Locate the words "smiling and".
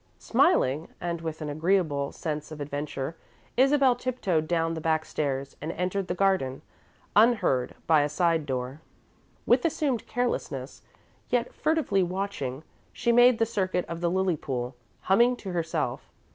0.17-1.21